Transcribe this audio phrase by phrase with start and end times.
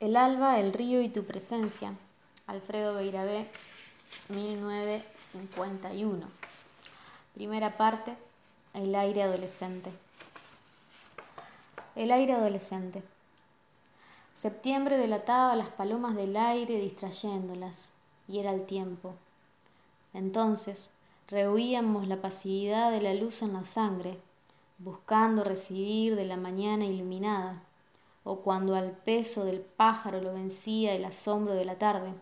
[0.00, 1.92] El alba, el río y tu presencia.
[2.46, 3.50] Alfredo Beirabé,
[4.30, 6.26] 1951.
[7.34, 8.16] Primera parte,
[8.72, 9.92] el aire adolescente.
[11.96, 13.02] El aire adolescente.
[14.32, 17.90] Septiembre delataba las palomas del aire distrayéndolas,
[18.26, 19.12] y era el tiempo.
[20.14, 20.88] Entonces,
[21.28, 24.16] rehuíamos la pasividad de la luz en la sangre,
[24.78, 27.62] buscando recibir de la mañana iluminada
[28.24, 32.12] o cuando al peso del pájaro lo vencía el asombro de la tarde,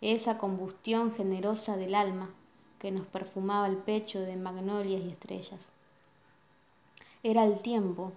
[0.00, 2.30] esa combustión generosa del alma
[2.78, 5.68] que nos perfumaba el pecho de magnolias y estrellas.
[7.22, 8.12] Era el tiempo,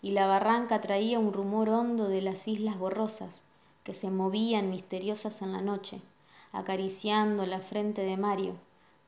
[0.00, 3.42] y la barranca traía un rumor hondo de las islas borrosas
[3.84, 6.00] que se movían misteriosas en la noche,
[6.52, 8.54] acariciando la frente de Mario,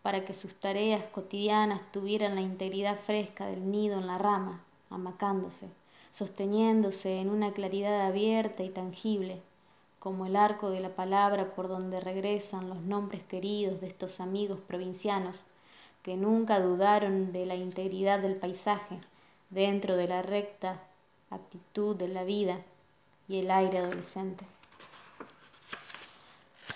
[0.03, 5.69] para que sus tareas cotidianas tuvieran la integridad fresca del nido en la rama, amacándose,
[6.19, 9.41] sosteniéndose en una claridad abierta y tangible,
[10.01, 14.59] como el arco de la palabra por donde regresan los nombres queridos de estos amigos
[14.67, 15.43] provincianos,
[16.03, 18.99] que nunca dudaron de la integridad del paisaje,
[19.51, 20.81] dentro de la recta
[21.31, 22.59] actitud de la vida
[23.29, 24.45] y el aire adolescente.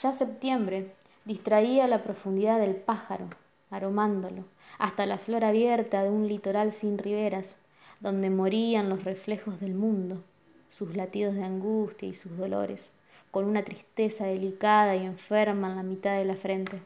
[0.01, 3.27] Ya septiembre distraía la profundidad del pájaro,
[3.73, 4.45] aromándolo,
[4.79, 7.59] hasta la flor abierta de un litoral sin riberas,
[8.03, 10.23] donde morían los reflejos del mundo,
[10.71, 12.93] sus latidos de angustia y sus dolores,
[13.31, 16.81] con una tristeza delicada y enferma en la mitad de la frente.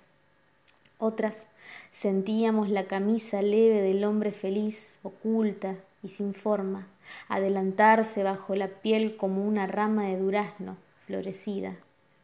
[0.99, 1.49] Otras
[1.91, 6.87] sentíamos la camisa leve del hombre feliz, oculta y sin forma,
[7.29, 11.77] adelantarse bajo la piel como una rama de durazno florecida,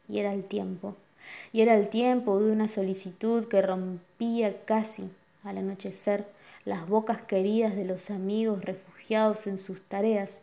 [0.07, 0.95] y era el tiempo,
[1.51, 5.09] y era el tiempo de una solicitud que rompía casi
[5.43, 6.25] al anochecer
[6.65, 10.41] las bocas queridas de los amigos refugiados en sus tareas,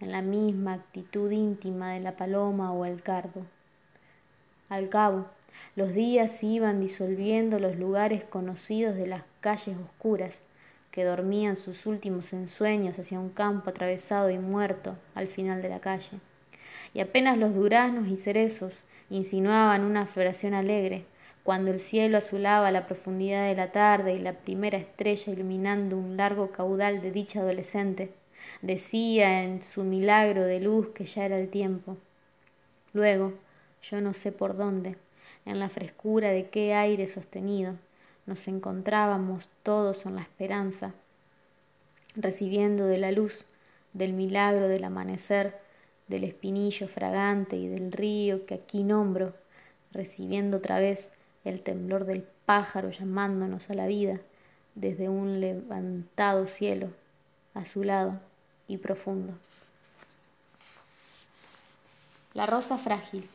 [0.00, 3.46] en la misma actitud íntima de la paloma o el cardo.
[4.68, 5.26] Al cabo,
[5.76, 10.42] los días iban disolviendo los lugares conocidos de las calles oscuras,
[10.90, 15.80] que dormían sus últimos ensueños hacia un campo atravesado y muerto al final de la
[15.80, 16.18] calle.
[16.94, 21.04] Y apenas los duraznos y cerezos insinuaban una floración alegre,
[21.42, 26.16] cuando el cielo azulaba la profundidad de la tarde y la primera estrella iluminando un
[26.16, 28.12] largo caudal de dicha adolescente,
[28.62, 31.96] decía en su milagro de luz que ya era el tiempo.
[32.92, 33.34] Luego,
[33.82, 34.96] yo no sé por dónde,
[35.46, 37.74] en la frescura de qué aire sostenido,
[38.26, 40.92] nos encontrábamos todos en la esperanza,
[42.14, 43.46] recibiendo de la luz,
[43.92, 45.58] del milagro del amanecer,
[46.06, 49.34] del espinillo fragante y del río que aquí nombro,
[49.92, 51.12] recibiendo otra vez
[51.44, 54.20] el temblor del pájaro llamándonos a la vida
[54.74, 56.88] desde un levantado cielo,
[57.54, 58.20] azulado
[58.68, 59.34] y profundo.
[62.34, 63.28] La rosa frágil.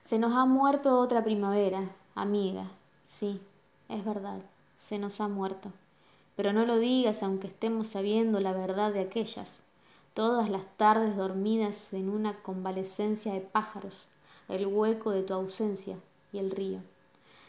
[0.00, 2.70] Se nos ha muerto otra primavera, amiga.
[3.04, 3.40] Sí,
[3.88, 4.40] es verdad,
[4.76, 5.72] se nos ha muerto.
[6.36, 9.60] Pero no lo digas aunque estemos sabiendo la verdad de aquellas,
[10.14, 14.06] todas las tardes dormidas en una convalescencia de pájaros,
[14.48, 15.96] el hueco de tu ausencia,
[16.32, 16.80] y el río.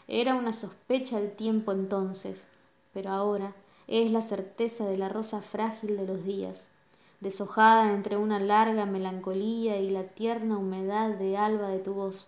[0.08, 2.48] Era una sospecha el tiempo entonces,
[2.94, 3.54] pero ahora
[3.88, 6.72] es la certeza de la rosa frágil de los días,
[7.20, 12.28] deshojada entre una larga melancolía y la tierna humedad de alba de tu voz.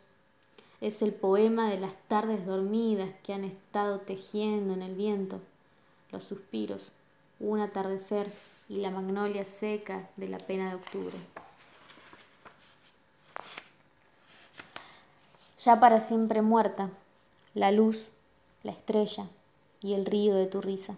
[0.82, 5.40] Es el poema de las tardes dormidas que han estado tejiendo en el viento,
[6.12, 6.92] los suspiros,
[7.40, 8.32] un atardecer
[8.70, 11.16] y la magnolia seca de la pena de octubre.
[15.66, 16.92] Ya para siempre muerta,
[17.56, 18.12] la luz,
[18.62, 19.28] la estrella
[19.82, 20.96] y el río de tu risa.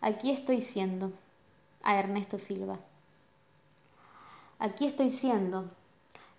[0.00, 1.12] Aquí estoy siendo,
[1.84, 2.80] a Ernesto Silva.
[4.58, 5.70] Aquí estoy siendo,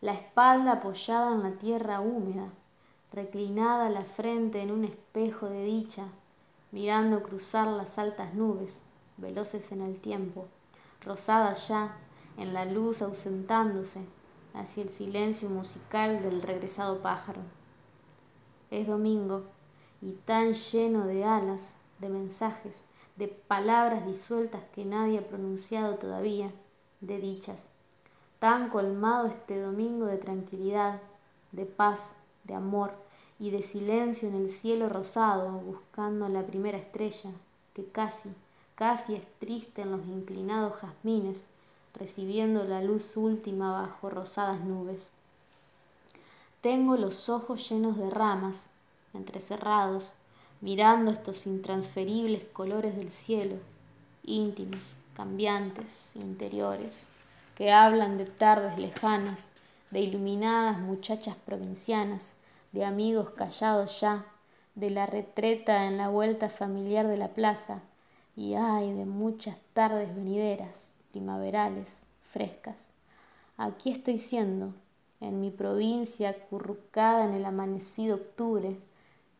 [0.01, 2.49] la espalda apoyada en la tierra húmeda,
[3.13, 6.07] reclinada la frente en un espejo de dicha,
[6.71, 8.83] mirando cruzar las altas nubes,
[9.15, 10.47] veloces en el tiempo,
[11.05, 11.95] rosadas ya,
[12.35, 14.05] en la luz ausentándose,
[14.53, 17.41] hacia el silencio musical del regresado pájaro.
[18.71, 19.43] Es domingo
[20.01, 22.85] y tan lleno de alas, de mensajes,
[23.15, 26.51] de palabras disueltas que nadie ha pronunciado todavía,
[27.01, 27.69] de dichas.
[28.39, 31.01] Tan colmado este domingo de tranquilidad,
[31.51, 32.93] de paz, de amor
[33.39, 37.31] y de silencio en el cielo rosado, buscando la primera estrella,
[37.73, 38.29] que casi,
[38.75, 41.47] casi es triste en los inclinados jazmines,
[41.93, 45.09] recibiendo la luz última bajo rosadas nubes.
[46.61, 48.67] Tengo los ojos llenos de ramas,
[49.13, 50.13] entrecerrados,
[50.61, 53.57] mirando estos intransferibles colores del cielo,
[54.23, 54.81] íntimos,
[55.15, 57.05] cambiantes, interiores,
[57.55, 59.53] que hablan de tardes lejanas,
[59.91, 62.37] de iluminadas muchachas provincianas,
[62.71, 64.25] de amigos callados ya,
[64.75, 67.81] de la retreta en la vuelta familiar de la plaza,
[68.35, 72.89] y ay de muchas tardes venideras, primaverales, frescas.
[73.55, 74.73] Aquí estoy siendo,
[75.21, 78.79] en mi provincia acurrucada en el amanecido octubre,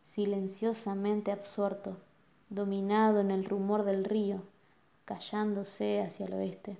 [0.03, 1.97] silenciosamente absorto,
[2.49, 4.43] dominado en el rumor del río,
[5.05, 6.77] callándose hacia el oeste.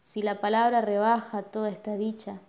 [0.00, 2.40] Si la palabra rebaja toda esta dicha,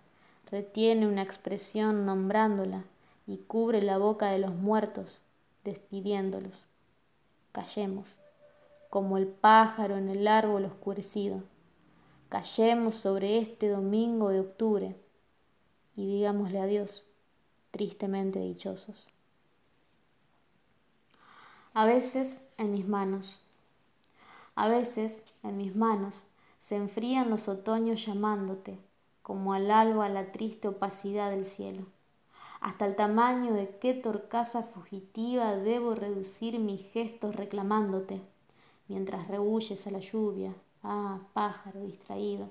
[0.50, 2.82] retiene una expresión nombrándola
[3.28, 5.20] y cubre la boca de los muertos,
[5.62, 6.66] despidiéndolos.
[7.52, 8.16] Callemos,
[8.90, 11.42] como el pájaro en el árbol oscurecido.
[12.28, 14.96] Callemos sobre este domingo de octubre
[15.96, 17.04] y digámosle adiós,
[17.70, 19.08] tristemente dichosos
[21.78, 23.40] a veces en mis manos.
[24.56, 26.24] A veces en mis manos
[26.58, 28.80] se enfrían los otoños llamándote,
[29.22, 31.86] como al alba la triste opacidad del cielo.
[32.60, 38.22] Hasta el tamaño de qué torcaza fugitiva debo reducir mis gestos reclamándote,
[38.88, 42.48] mientras rehuyes a la lluvia, ah, pájaro distraído.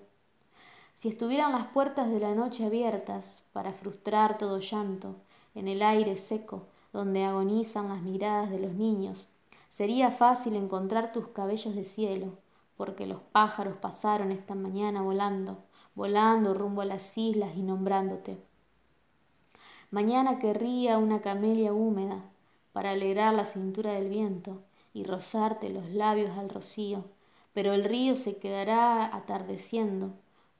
[0.94, 5.16] Si estuvieran las puertas de la noche abiertas para frustrar todo llanto,
[5.54, 9.28] en el aire seco, donde agonizan las miradas de los niños,
[9.70, 12.34] sería fácil encontrar tus cabellos de cielo,
[12.78, 15.58] porque los pájaros pasaron esta mañana volando,
[15.96, 18.38] volando rumbo a las islas y nombrándote.
[19.90, 22.24] Mañana querría una camelia húmeda
[22.74, 24.62] para alegrar la cintura del viento
[24.98, 27.06] y rozarte los labios al rocío,
[27.54, 30.14] pero el río se quedará atardeciendo,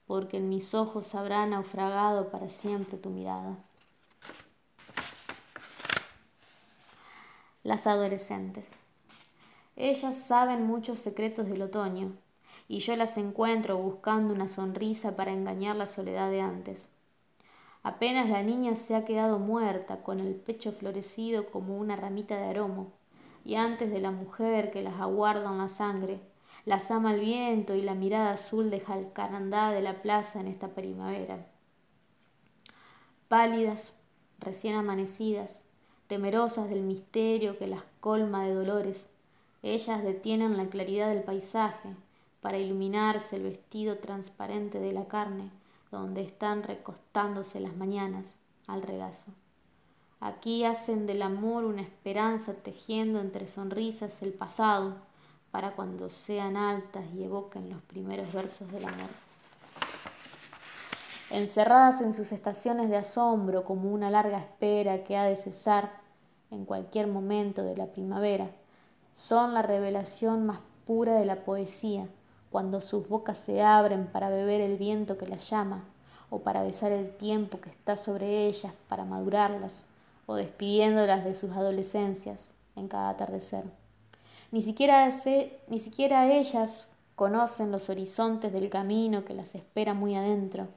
[0.06, 3.58] porque en mis ojos habrá naufragado para siempre tu mirada.
[7.64, 8.76] las adolescentes.
[9.76, 12.14] Ellas saben muchos secretos del otoño,
[12.70, 16.94] y yo las encuentro buscando una sonrisa para engañar la soledad de antes.
[17.84, 22.46] Apenas la niña se ha quedado muerta, con el pecho florecido como una ramita de
[22.46, 22.94] aromo,
[23.48, 26.20] y antes de la mujer que las aguarda en la sangre,
[26.66, 30.68] las ama el viento y la mirada azul de jalcarandá de la plaza en esta
[30.68, 31.48] primavera.
[33.30, 33.98] Pálidas,
[34.40, 35.64] recién amanecidas,
[36.08, 39.10] temerosas del misterio que las colma de dolores,
[39.64, 41.96] ellas detienen la claridad del paisaje
[42.42, 45.52] para iluminarse el vestido transparente de la carne
[45.90, 48.36] donde están recostándose las mañanas
[48.68, 49.32] al regazo.
[50.20, 54.96] Aquí hacen del amor una esperanza tejiendo entre sonrisas el pasado
[55.52, 59.10] para cuando sean altas y evoquen los primeros versos del amor.
[61.30, 65.92] Encerradas en sus estaciones de asombro como una larga espera que ha de cesar
[66.52, 68.50] en cualquier momento de la primavera,
[69.16, 72.08] son la revelación más pura de la poesía,
[72.50, 75.84] cuando sus bocas se abren para beber el viento que las llama,
[76.30, 79.86] o para besar el tiempo que está sobre ellas para madurarlas,
[80.28, 83.64] o despidiéndolas de sus adolescencias en cada atardecer.
[84.52, 85.10] Ni siquiera,
[85.68, 90.68] ni siquiera ellas conocen los horizontes del camino que las espera muy adentro,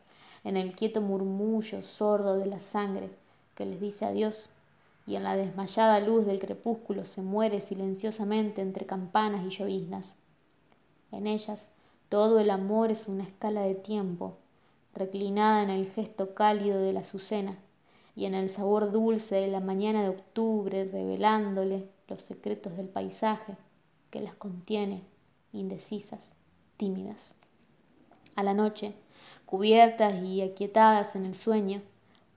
[0.44, 3.10] en el quieto murmullo sordo de la sangre
[3.54, 4.48] que les dice adiós
[5.06, 10.16] y en la desmayada luz del crepúsculo se muere silenciosamente entre campanas y lloviznas.
[11.10, 11.68] En ellas
[12.08, 14.36] todo el amor es una escala de tiempo,
[14.94, 17.58] reclinada en el gesto cálido de la azucena
[18.20, 23.56] y en el sabor dulce de la mañana de octubre revelándole los secretos del paisaje
[24.10, 25.00] que las contiene,
[25.54, 26.32] indecisas,
[26.76, 27.32] tímidas.
[28.36, 28.92] A la noche,
[29.46, 31.80] cubiertas y aquietadas en el sueño,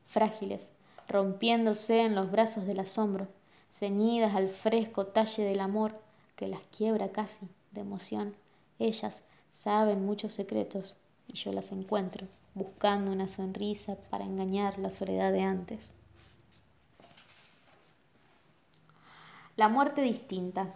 [0.06, 0.72] frágiles,
[1.10, 3.28] rompiéndose en los brazos del asombro,
[3.70, 6.00] ceñidas al fresco talle del amor
[6.38, 8.36] que las quiebra casi de emoción.
[8.80, 10.96] Ellas saben muchos secretos
[11.28, 15.94] y yo las encuentro buscando una sonrisa para engañar la soledad de antes.
[19.56, 20.74] La muerte distinta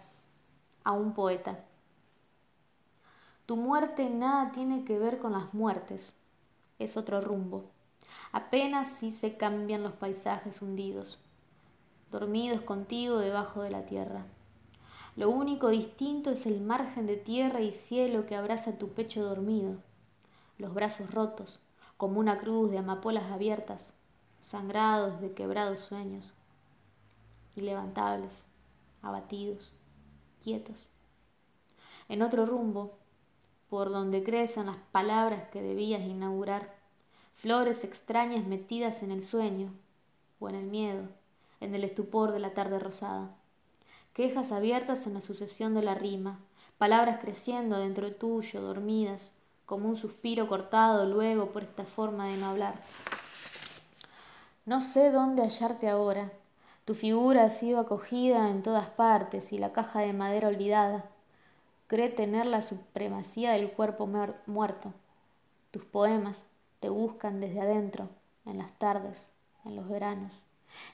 [0.84, 1.58] a un poeta.
[3.46, 6.14] Tu muerte nada tiene que ver con las muertes,
[6.78, 7.64] es otro rumbo.
[8.30, 11.18] Apenas si se cambian los paisajes hundidos,
[12.10, 14.24] dormidos contigo debajo de la tierra.
[15.16, 19.76] Lo único distinto es el margen de tierra y cielo que abraza tu pecho dormido,
[20.58, 21.58] los brazos rotos,
[21.98, 23.92] como una cruz de amapolas abiertas,
[24.40, 26.32] sangrados de quebrados sueños,
[27.56, 28.44] ilevantables,
[29.02, 29.72] abatidos,
[30.42, 30.86] quietos.
[32.08, 32.96] En otro rumbo,
[33.68, 36.76] por donde crecen las palabras que debías inaugurar,
[37.34, 39.74] flores extrañas metidas en el sueño
[40.38, 41.08] o en el miedo,
[41.60, 43.34] en el estupor de la tarde rosada,
[44.12, 46.38] quejas abiertas en la sucesión de la rima,
[46.78, 49.32] palabras creciendo dentro tuyo, dormidas,
[49.68, 52.74] como un suspiro cortado luego por esta forma de no hablar.
[54.64, 56.32] No sé dónde hallarte ahora.
[56.86, 61.04] Tu figura ha sido acogida en todas partes y la caja de madera olvidada
[61.86, 64.08] cree tener la supremacía del cuerpo
[64.46, 64.94] muerto.
[65.70, 66.46] Tus poemas
[66.80, 68.08] te buscan desde adentro,
[68.46, 69.30] en las tardes,
[69.66, 70.40] en los veranos.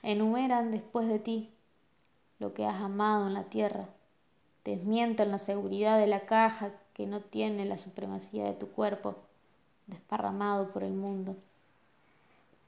[0.02, 1.54] Enumeran después de ti
[2.40, 3.86] lo que has amado en la tierra.
[4.64, 9.16] Desmienten la seguridad de la caja que no tiene la supremacía de tu cuerpo,
[9.86, 11.36] desparramado por el mundo.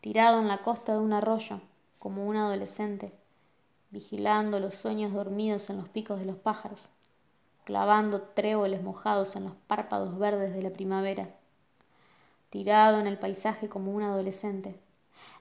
[0.03, 1.61] Tirado en la costa de un arroyo,
[1.99, 3.13] como un adolescente,
[3.91, 6.91] vigilando los sueños dormidos en los picos de los pájaros
[7.67, 11.31] clavando tréboles mojados en los párpados verdes de la primavera.
[12.49, 14.79] Tirado en el paisaje como un adolescente,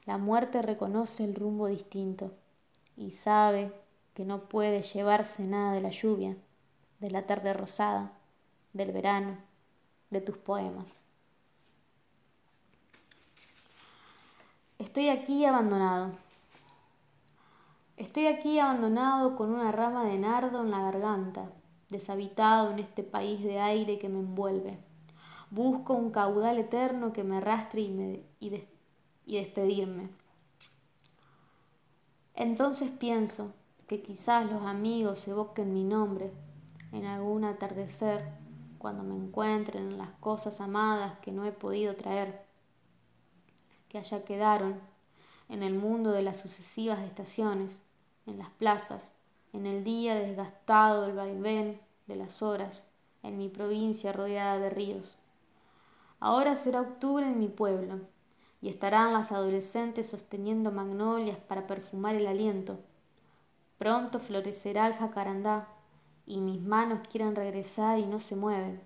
[0.08, 2.32] la muerte reconoce el rumbo distinto
[2.98, 3.72] y sabe
[4.16, 6.36] que no puede llevarse nada de la lluvia,
[7.00, 8.12] de la tarde rosada,
[8.76, 9.38] del verano,
[10.10, 10.98] de tus poemas.
[14.78, 16.12] Estoy aquí abandonado.
[17.96, 21.50] Estoy aquí abandonado con una rama de nardo en la garganta,
[21.90, 24.78] deshabitado en este país de aire que me envuelve.
[25.50, 28.26] Busco un caudal eterno que me arrastre y,
[29.26, 30.10] y despedirme.
[32.34, 33.54] Entonces pienso
[33.88, 36.34] que quizás los amigos evoquen mi nombre
[36.92, 38.44] en algún atardecer
[38.86, 42.46] cuando me encuentren en las cosas amadas que no he podido traer,
[43.90, 44.80] que allá quedaron
[45.50, 47.82] en el mundo de las sucesivas estaciones,
[48.28, 49.18] en las plazas,
[49.54, 52.84] en el día desgastado del vaivén de las horas,
[53.24, 55.18] en mi provincia rodeada de ríos.
[56.20, 58.02] Ahora será octubre en mi pueblo,
[58.62, 62.78] y estarán las adolescentes sosteniendo magnolias para perfumar el aliento.
[63.80, 65.70] Pronto florecerá el jacarandá,
[66.26, 68.82] y mis manos quieren regresar y no se mueven,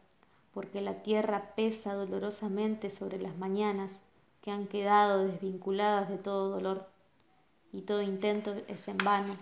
[0.53, 4.01] porque la tierra pesa dolorosamente sobre las mañanas
[4.41, 6.87] que han quedado desvinculadas de todo dolor,
[7.71, 9.35] y todo intento es en vano.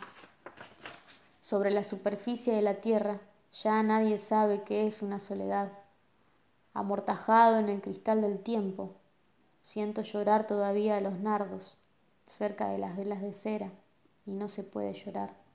[1.39, 3.19] Sobre la superficie de la tierra
[3.53, 5.71] ya nadie sabe qué es una soledad.
[6.73, 8.95] Amortajado en el cristal del tiempo,
[9.63, 11.77] siento llorar todavía a los nardos
[12.27, 13.71] cerca de las velas de cera
[14.25, 15.46] y no se puede llorar.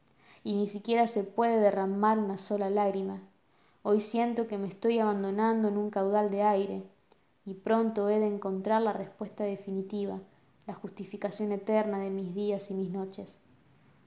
[0.45, 3.21] Y ni siquiera se puede derramar una sola lágrima.
[3.83, 6.83] Hoy siento que me estoy abandonando en un caudal de aire
[7.45, 10.21] y pronto he de encontrar la respuesta definitiva,
[10.67, 13.37] la justificación eterna de mis días y mis noches.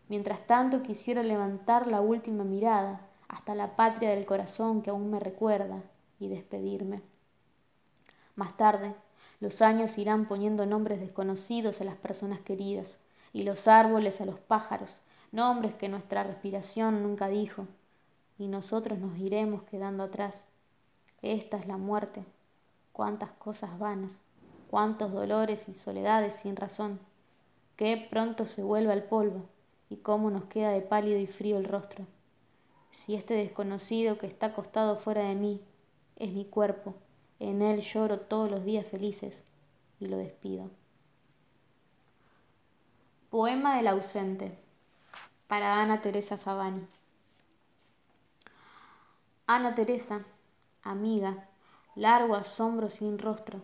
[0.08, 5.20] Mientras tanto quisiera levantar la última mirada hasta la patria del corazón que aún me
[5.20, 5.84] recuerda
[6.20, 7.02] y despedirme.
[8.36, 8.96] Más tarde,
[9.40, 13.00] los años irán poniendo nombres desconocidos a las personas queridas
[13.34, 15.02] y los árboles a los pájaros,
[15.32, 17.68] nombres que nuestra respiración nunca dijo,
[18.38, 20.46] y nosotros nos iremos quedando atrás.
[21.22, 22.26] Esta es la muerte.
[22.92, 24.24] Cuántas cosas vanas,
[24.70, 27.00] cuántos dolores y soledades sin razón.
[27.76, 29.46] Qué pronto se vuelve al polvo
[29.90, 32.06] y cómo nos queda de pálido y frío el rostro.
[32.92, 35.62] Si este desconocido que está acostado fuera de mí
[36.16, 36.94] es mi cuerpo,
[37.40, 39.46] en él lloro todos los días felices
[40.00, 40.70] y lo despido.
[43.30, 44.58] Poema del ausente
[45.48, 46.88] para Ana Teresa Favani.
[49.46, 50.26] Ana Teresa,
[50.82, 51.48] amiga,
[51.96, 53.62] largo asombro sin rostro,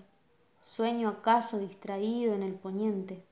[0.61, 3.23] sueño acaso distraído en el poniente,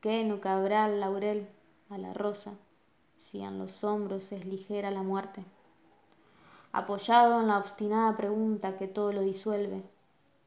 [0.00, 1.48] que no cabrá al laurel
[1.88, 2.54] a la rosa,
[3.16, 5.44] si en los hombros es ligera la muerte.
[6.72, 9.84] Apoyado en la obstinada pregunta que todo lo disuelve,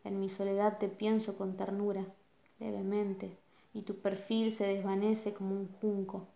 [0.03, 2.05] en mi soledad te pienso con ternura,
[2.59, 3.37] levemente,
[3.73, 6.27] y tu perfil se desvanece como un junco,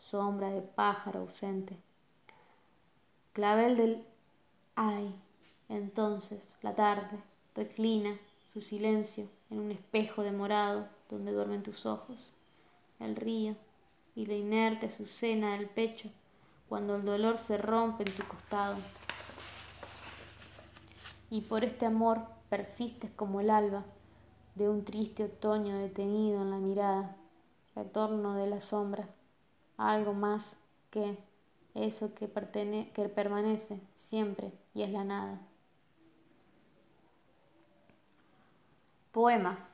[0.00, 1.76] sombra de pájaro ausente.
[3.32, 4.04] Clavel del
[4.74, 5.14] ay,
[5.68, 7.22] entonces la tarde
[7.54, 8.18] reclina
[8.52, 12.32] su silencio en un espejo de morado donde duermen tus ojos,
[12.98, 13.54] el río
[14.16, 16.10] y la inerte azucena del pecho
[16.68, 18.76] cuando el dolor se rompe en tu costado.
[21.30, 23.84] Y por este amor persistes como el alba
[24.54, 27.16] de un triste otoño detenido en la mirada,
[27.74, 29.08] retorno de la sombra,
[29.88, 30.56] algo más
[30.90, 31.18] que
[31.74, 32.28] eso que,
[32.94, 35.40] que permanece siempre y es la nada.
[39.12, 39.68] Poema.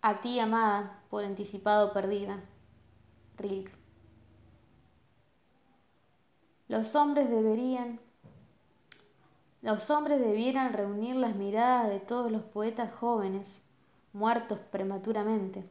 [0.00, 2.40] A ti, amada, por anticipado perdida.
[6.68, 8.00] Los hombres deberían
[9.60, 13.64] los hombres debieran reunir las miradas de todos los poetas jóvenes,
[14.12, 15.68] muertos prematuramente,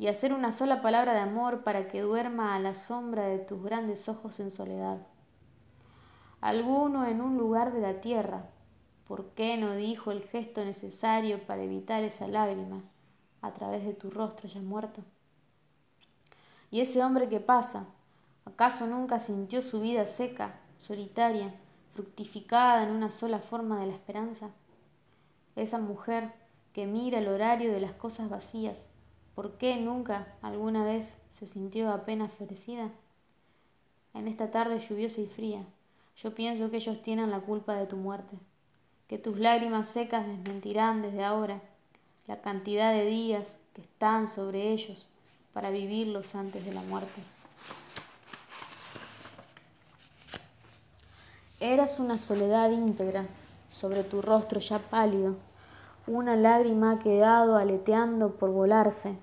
[0.00, 3.62] y hacer una sola palabra de amor para que duerma a la sombra de tus
[3.62, 5.06] grandes ojos en soledad.
[6.40, 8.48] alguno en un lugar de la tierra.
[9.06, 12.82] ¿Por qué no dijo el gesto necesario para evitar esa lágrima
[13.42, 15.02] a través de tu rostro ya muerto?
[16.70, 17.84] Y ese hombre que pasa,
[18.46, 21.54] ¿acaso nunca sintió su vida seca, solitaria,
[21.92, 24.48] fructificada en una sola forma de la esperanza?
[25.56, 26.32] Esa mujer
[26.72, 28.88] que mira el horario de las cosas vacías,
[29.34, 32.90] ¿por qué nunca alguna vez se sintió apenas florecida?
[34.14, 35.64] En esta tarde lluviosa y fría,
[36.16, 38.36] yo pienso que ellos tienen la culpa de tu muerte,
[39.08, 41.60] que tus lágrimas secas desmentirán desde ahora
[42.26, 45.06] la cantidad de días que están sobre ellos
[45.52, 47.22] para vivirlos antes de la muerte.
[51.60, 53.26] Eras una soledad íntegra
[53.68, 55.36] sobre tu rostro ya pálido,
[56.10, 59.16] una lágrima ha quedado aleteando por volarse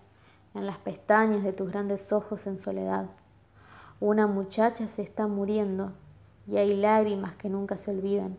[0.54, 3.08] en las pestañas de tus grandes ojos en soledad.
[4.00, 5.92] Una muchacha se está muriendo
[6.48, 8.38] y hay lágrimas que nunca se olvidan.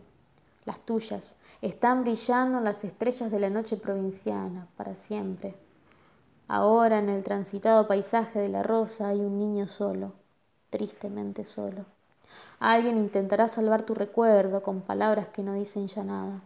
[0.64, 5.55] Las tuyas están brillando en las estrellas de la noche provinciana para siempre.
[6.47, 10.14] Ahora en el transitado paisaje de la rosa hay un niño solo,
[10.71, 11.85] tristemente solo.
[12.61, 16.40] Alguien intentará salvar tu recuerdo con palabras que no dicen ya nada.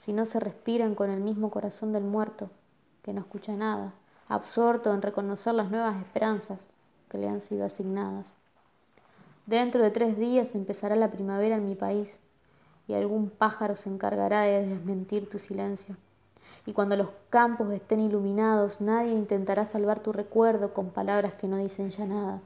[0.00, 2.48] Si no se respiran con el mismo corazón del muerto,
[3.02, 3.92] que no escucha nada,
[4.28, 6.70] absorto en reconocer las nuevas esperanzas
[7.10, 8.34] que le han sido asignadas.
[9.44, 12.18] Dentro de tres días empezará la primavera en mi país
[12.88, 15.98] y algún pájaro se encargará de desmentir tu silencio.
[16.64, 21.58] Y cuando los campos estén iluminados, nadie intentará salvar tu recuerdo con palabras que no
[21.58, 22.40] dicen ya nada.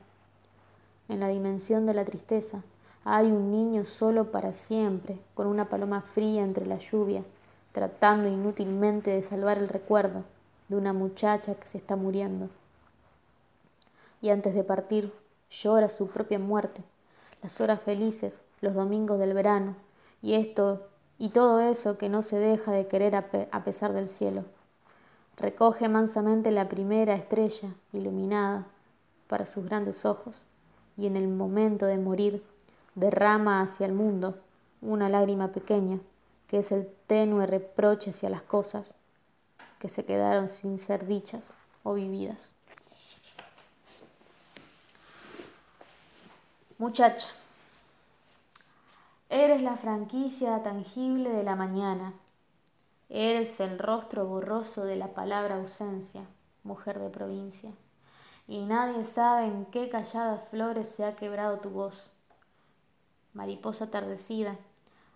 [1.08, 2.64] En la dimensión de la tristeza
[3.04, 7.22] hay un niño solo para siempre, con una paloma fría entre la lluvia,
[7.74, 10.22] tratando inútilmente de salvar el recuerdo
[10.68, 12.48] de una muchacha que se está muriendo.
[14.22, 15.12] Y antes de partir,
[15.50, 16.84] llora su propia muerte,
[17.42, 19.74] las horas felices, los domingos del verano,
[20.22, 20.86] y esto
[21.18, 24.44] y todo eso que no se deja de querer a, pesar del cielo.
[25.36, 28.68] Recoge mansamente la primera estrella iluminada
[29.26, 30.46] para sus grandes ojos
[30.96, 32.44] y en el momento de morir
[32.94, 34.38] derrama hacia el mundo
[34.80, 35.98] una lágrima pequeña
[36.46, 38.94] que es el tenue reproche hacia las cosas
[39.78, 42.54] que se quedaron sin ser dichas o vividas.
[46.78, 47.28] Muchacha,
[49.34, 52.12] Eres la franquicia tangible de la mañana.
[53.08, 56.22] Eres el rostro borroso de la palabra ausencia,
[56.62, 57.72] mujer de provincia.
[58.46, 62.12] Y nadie sabe en qué calladas flores se ha quebrado tu voz.
[63.32, 64.56] Mariposa atardecida,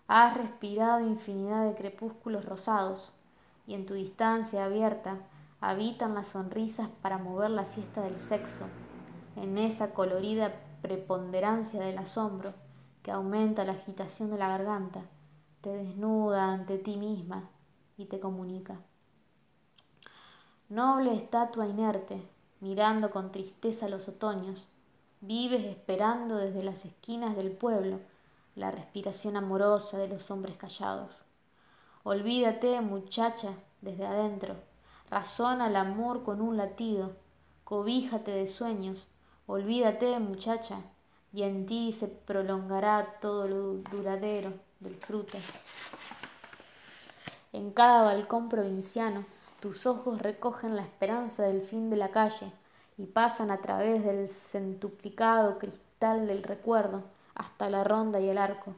[0.09, 3.11] has respirado infinidad de crepúsculos rosados,
[3.67, 5.19] y en tu distancia abierta
[5.61, 8.65] habitan las sonrisas para mover la fiesta del sexo,
[9.35, 12.55] en esa colorida preponderancia del asombro
[13.03, 15.01] que aumenta la agitación de la garganta,
[15.61, 17.47] te desnuda ante ti misma
[17.95, 18.77] y te comunica.
[20.69, 22.19] Noble estatua inerte,
[22.61, 24.67] mirando con tristeza los otoños,
[25.21, 27.99] vives esperando desde las esquinas del pueblo
[28.59, 31.17] la respiración amorosa de los hombres callados.
[32.03, 34.55] Olvídate, muchacha, desde adentro,
[35.09, 37.15] razona el amor con un latido,
[37.63, 39.07] cobíjate de sueños,
[39.47, 40.81] olvídate, muchacha,
[41.31, 45.37] y en ti se prolongará todo lo duradero del fruto.
[47.53, 49.23] En cada balcón provinciano
[49.61, 52.51] tus ojos recogen la esperanza del fin de la calle
[52.97, 57.03] y pasan a través del centuplicado cristal del recuerdo
[57.39, 58.75] hasta la ronda y el arco,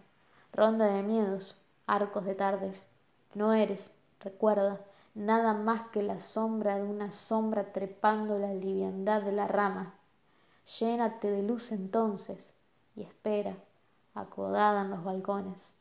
[0.54, 2.88] ronda de miedos, arcos de tardes.
[3.34, 4.80] No eres, recuerda,
[5.16, 9.96] nada más que la sombra de una sombra trepando la liviandad de la rama
[10.80, 12.54] Llénate de luz entonces
[12.96, 13.58] y espera,
[14.14, 15.74] acodada en los balcones.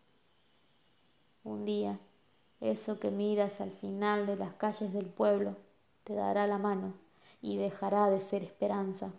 [1.44, 1.98] Un día,
[2.60, 5.56] eso que miras al final de las calles del pueblo
[6.04, 6.94] te dará la mano
[7.42, 9.12] y dejará de ser esperanza.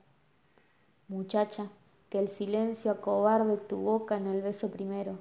[1.07, 1.69] Muchacha,
[2.11, 5.17] que el silencio acobarde tu boca en el beso primero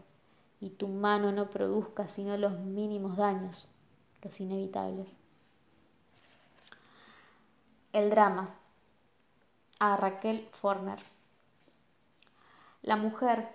[0.61, 3.69] y tu mano no produzca sino los mínimos daños,
[4.23, 5.09] los inevitables.
[7.93, 8.51] El drama
[9.79, 10.99] a Raquel Forner.
[12.83, 13.49] La mujer,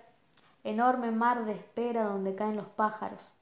[0.64, 3.32] enorme mar de espera donde caen los pájaros,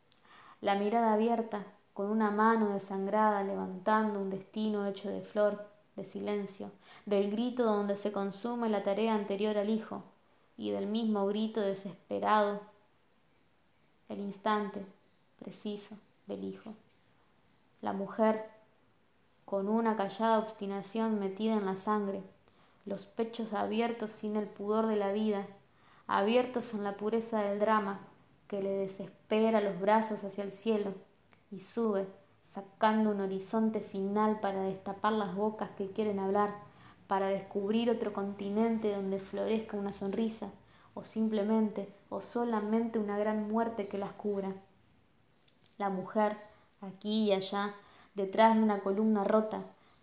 [0.61, 6.71] la mirada abierta, con una mano desangrada levantando un destino hecho de flor, de silencio,
[7.07, 10.03] del grito donde se consume la tarea anterior al hijo,
[10.57, 12.61] y del mismo grito desesperado,
[14.09, 14.85] el instante
[15.39, 16.75] preciso del hijo.
[17.83, 18.49] La mujer,
[19.45, 22.23] con una callada obstinación metida en la sangre,
[22.87, 25.47] los pechos abiertos sin el pudor de la vida,
[26.07, 28.01] abiertos en la pureza del drama
[28.49, 30.95] que le desespera los brazos hacia el cielo
[31.51, 32.07] y sube,
[32.45, 36.55] sacando un horizonte final para destapar las bocas que quieren hablar,
[37.07, 40.53] para descubrir otro continente donde florezca una sonrisa,
[40.93, 44.55] o simplemente o solamente una gran muerte que las cubra.
[45.79, 46.37] La mujer,
[46.83, 47.75] aquí y allá,
[48.15, 49.63] detrás de una columna rota,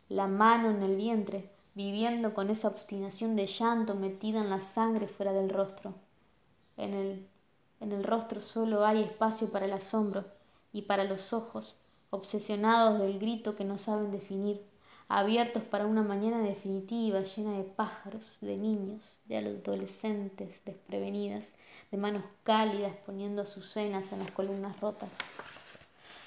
[0.09, 5.07] la mano en el vientre, viviendo con esa obstinación de llanto metida en la sangre
[5.07, 5.93] fuera del rostro.
[6.75, 7.29] En el,
[7.79, 10.25] en el rostro solo hay espacio para el asombro
[10.73, 11.77] y para los ojos,
[12.11, 14.61] obsesionados del grito que no saben definir,
[15.07, 21.55] abiertos para una mañana definitiva llena de pájaros, de niños, de adolescentes desprevenidas,
[21.89, 25.17] de manos cálidas poniendo sus cenas en las columnas rotas.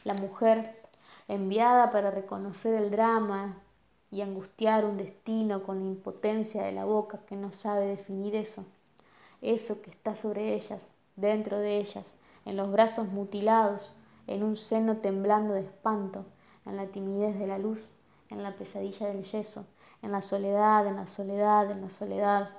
[0.05, 0.83] La mujer,
[1.29, 3.57] enviada para reconocer el drama
[4.11, 8.67] y angustiar un destino con la impotencia de la boca que no sabe definir eso,
[9.41, 13.93] eso que está sobre ellas, dentro de ellas, en los brazos mutilados,
[14.27, 16.27] en un seno temblando de espanto,
[16.67, 17.89] en la timidez de la luz,
[18.31, 19.67] en la pesadilla del yeso,
[20.03, 22.51] en la soledad, en la soledad, en la soledad.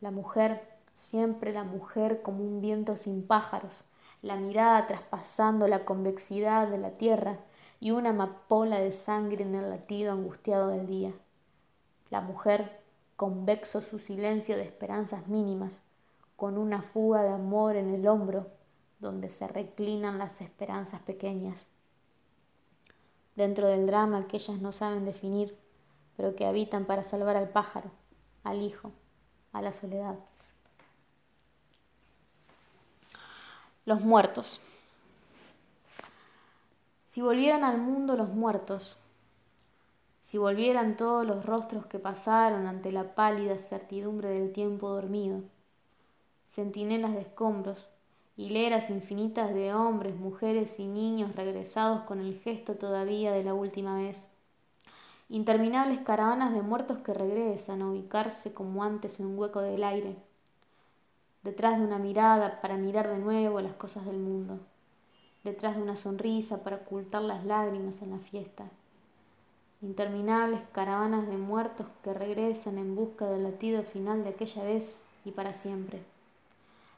[0.00, 3.84] La mujer, siempre la mujer como un viento sin pájaros,
[4.20, 7.38] la mirada traspasando la convexidad de la tierra
[7.80, 11.12] y una amapola de sangre en el latido angustiado del día.
[12.10, 12.80] La mujer,
[13.16, 15.82] convexo su silencio de esperanzas mínimas,
[16.36, 18.46] con una fuga de amor en el hombro
[19.02, 21.66] donde se reclinan las esperanzas pequeñas
[23.34, 25.58] dentro del drama que ellas no saben definir,
[26.16, 27.90] pero que habitan para salvar al pájaro,
[28.44, 28.92] al hijo,
[29.52, 30.14] a la soledad.
[33.84, 34.60] Los muertos.
[37.04, 38.96] Si volvieran al mundo los muertos,
[40.20, 45.42] si volvieran todos los rostros que pasaron ante la pálida certidumbre del tiempo dormido,
[46.46, 47.88] centinelas de escombros,
[48.36, 53.98] hileras infinitas de hombres, mujeres y niños regresados con el gesto todavía de la última
[53.98, 54.32] vez.
[55.28, 60.16] Interminables caravanas de muertos que regresan a ubicarse como antes en un hueco del aire,
[61.42, 64.60] detrás de una mirada para mirar de nuevo las cosas del mundo,
[65.44, 68.64] detrás de una sonrisa para ocultar las lágrimas en la fiesta.
[69.82, 75.32] Interminables caravanas de muertos que regresan en busca del latido final de aquella vez y
[75.32, 76.11] para siempre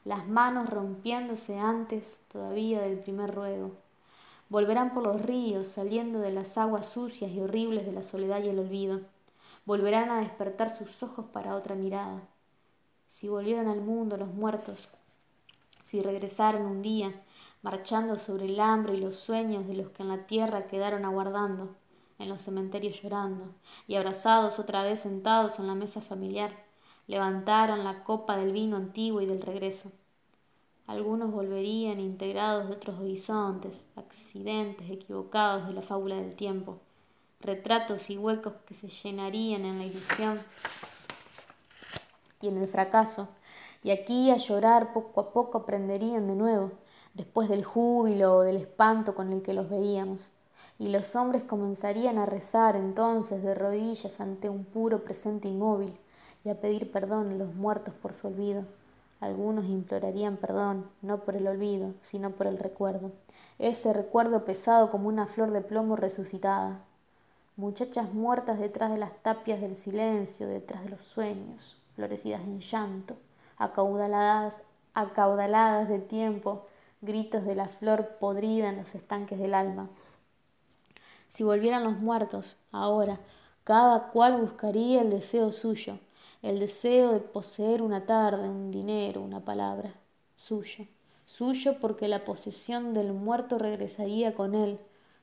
[0.05, 3.71] las manos rompiéndose antes todavía del primer ruego.
[4.49, 8.49] Volverán por los ríos, saliendo de las aguas sucias y horribles de la soledad y
[8.49, 9.01] el olvido.
[9.65, 12.21] Volverán a despertar sus ojos para otra mirada.
[13.07, 14.89] Si volvieran al mundo los muertos,
[15.83, 17.11] si regresaran un día,
[17.63, 21.75] marchando sobre el hambre y los sueños de los que en la tierra quedaron aguardando,
[22.19, 23.55] en los cementerios llorando,
[23.87, 26.64] y abrazados otra vez sentados en la mesa familiar,
[27.07, 29.91] levantaron la copa del vino antiguo y del regreso.
[30.87, 36.79] Algunos volverían integrados de otros horizontes, accidentes equivocados de la fábula del tiempo,
[37.41, 40.39] retratos y huecos que se llenarían en la ilusión
[42.41, 43.29] y en el fracaso,
[43.83, 46.71] y aquí a llorar poco a poco aprenderían de nuevo,
[47.13, 50.29] después del júbilo o del espanto con el que los veíamos,
[50.77, 55.97] y los hombres comenzarían a rezar entonces de rodillas ante un puro presente inmóvil,
[56.45, 58.65] y a pedir perdón a los muertos por su olvido.
[59.19, 63.11] Algunos implorarían perdón, no por el olvido, sino por el recuerdo,
[63.57, 66.81] ese recuerdo pesado como una flor de plomo resucitada.
[67.57, 73.15] Muchachas muertas detrás de las tapias del silencio, detrás de los sueños, florecidas en llanto,
[73.57, 76.67] acaudaladas, acaudaladas de tiempo,
[77.01, 79.89] gritos de la flor podrida en los estanques del alma.
[81.27, 83.19] Si volvieran los muertos, ahora,
[83.63, 85.97] cada cual buscaría el deseo suyo,
[86.45, 89.95] el deseo de poseer una tarde, un dinero, una palabra,
[90.35, 90.85] suyo,
[91.25, 94.77] suyo porque la posesión del muerto regresaría con él,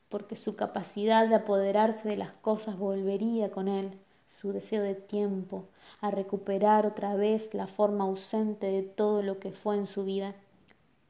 [0.08, 5.68] porque su capacidad de apoderarse de las cosas volvería con él, su deseo de tiempo,
[6.00, 10.34] a recuperar otra vez la forma ausente de todo lo que fue en su vida.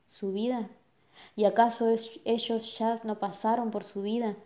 [0.08, 0.68] ¿Su vida?
[1.36, 1.88] ¿Y acaso
[2.26, 4.36] ellos ya no pasaron por su vida?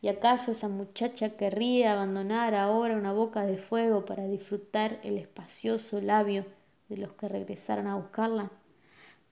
[0.00, 6.00] ¿Y acaso esa muchacha querría abandonar ahora una boca de fuego para disfrutar el espacioso
[6.00, 6.46] labio
[6.88, 8.52] de los que regresaron a buscarla?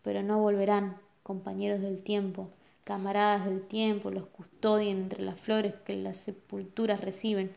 [0.02, 2.50] Pero no volverán, compañeros del tiempo,
[2.83, 7.55] camaradas del tiempo, los custodian entre las flores que las sepulturas reciben,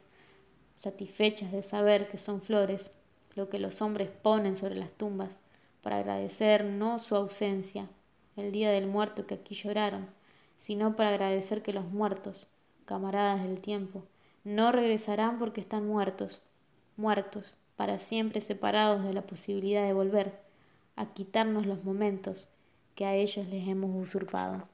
[0.75, 2.91] satisfechas de saber que son flores,
[3.35, 5.37] lo que los hombres ponen sobre las tumbas,
[5.81, 7.87] para agradecer no su ausencia,
[8.35, 10.07] el día del muerto que aquí lloraron,
[10.57, 12.47] sino para agradecer que los muertos,
[12.89, 14.03] camaradas del tiempo,
[14.43, 16.41] no regresarán porque están muertos,
[16.97, 20.39] muertos, para siempre separados de la posibilidad de volver,
[20.95, 22.49] a quitarnos los momentos
[22.95, 24.67] que a ellos les hemos usurpado.